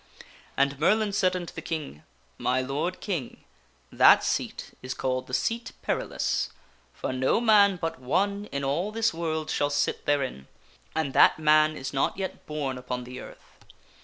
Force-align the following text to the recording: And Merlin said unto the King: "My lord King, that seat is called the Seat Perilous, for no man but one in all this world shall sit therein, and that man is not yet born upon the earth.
And 0.57 0.79
Merlin 0.79 1.13
said 1.13 1.35
unto 1.35 1.53
the 1.53 1.61
King: 1.61 2.01
"My 2.39 2.59
lord 2.59 3.01
King, 3.01 3.43
that 3.91 4.23
seat 4.23 4.73
is 4.81 4.95
called 4.95 5.27
the 5.27 5.33
Seat 5.35 5.73
Perilous, 5.83 6.49
for 6.91 7.13
no 7.13 7.39
man 7.39 7.75
but 7.75 7.99
one 7.99 8.45
in 8.45 8.63
all 8.63 8.91
this 8.91 9.13
world 9.13 9.51
shall 9.51 9.69
sit 9.69 10.07
therein, 10.07 10.47
and 10.95 11.13
that 11.13 11.37
man 11.37 11.77
is 11.77 11.93
not 11.93 12.17
yet 12.17 12.47
born 12.47 12.79
upon 12.79 13.03
the 13.03 13.19
earth. 13.19 13.63